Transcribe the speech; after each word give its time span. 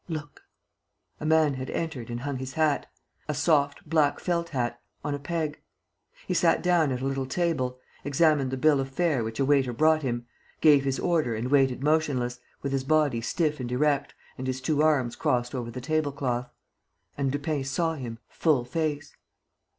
"Look." 0.09 0.45
A 1.19 1.27
man 1.27 1.53
had 1.53 1.69
entered 1.69 2.09
and 2.09 2.21
hung 2.21 2.37
his 2.37 2.53
hat 2.53 2.87
a 3.27 3.35
soft, 3.35 3.87
black 3.87 4.19
felt 4.19 4.49
hat 4.49 4.81
on 5.03 5.13
a 5.13 5.19
peg. 5.19 5.61
He 6.25 6.33
sat 6.33 6.63
down 6.63 6.91
at 6.91 7.01
a 7.01 7.05
little 7.05 7.27
table, 7.27 7.77
examined 8.03 8.49
the 8.49 8.57
bill 8.57 8.79
of 8.79 8.89
fare 8.89 9.23
which 9.23 9.39
a 9.39 9.45
waiter 9.45 9.71
brought 9.73 10.01
him, 10.01 10.25
gave 10.59 10.85
his 10.85 10.97
order 10.97 11.35
and 11.35 11.51
waited 11.51 11.83
motionless, 11.83 12.39
with 12.63 12.71
his 12.71 12.83
body 12.83 13.21
stiff 13.21 13.59
and 13.59 13.71
erect 13.71 14.15
and 14.39 14.47
his 14.47 14.59
two 14.59 14.81
arms 14.81 15.15
crossed 15.15 15.53
over 15.53 15.69
the 15.69 15.79
table 15.81 16.11
cloth. 16.11 16.49
And 17.15 17.31
Lupin 17.31 17.63
saw 17.63 17.93
him 17.93 18.17
full 18.27 18.65
face. 18.65 19.15